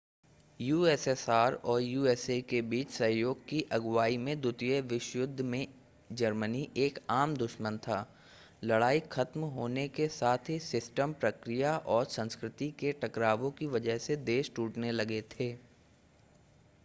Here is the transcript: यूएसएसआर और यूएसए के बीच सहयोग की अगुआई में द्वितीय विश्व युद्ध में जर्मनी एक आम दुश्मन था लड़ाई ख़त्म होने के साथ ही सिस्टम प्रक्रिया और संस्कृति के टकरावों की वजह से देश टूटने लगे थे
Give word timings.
यूएसएसआर 0.59 1.53
और 1.63 1.81
यूएसए 1.81 2.39
के 2.41 2.61
बीच 2.69 2.89
सहयोग 2.91 3.43
की 3.47 3.59
अगुआई 3.71 4.17
में 4.17 4.39
द्वितीय 4.41 4.79
विश्व 4.83 5.19
युद्ध 5.19 5.41
में 5.41 5.67
जर्मनी 6.11 6.67
एक 6.77 6.97
आम 7.09 7.35
दुश्मन 7.35 7.77
था 7.77 7.99
लड़ाई 8.63 8.99
ख़त्म 9.11 9.49
होने 9.57 9.87
के 9.89 10.07
साथ 10.09 10.49
ही 10.49 10.59
सिस्टम 10.61 11.13
प्रक्रिया 11.13 11.77
और 11.87 12.05
संस्कृति 12.07 12.71
के 12.79 12.91
टकरावों 13.01 13.51
की 13.51 13.67
वजह 13.67 13.97
से 13.97 14.15
देश 14.25 14.51
टूटने 14.55 14.91
लगे 14.91 15.21
थे 15.31 15.55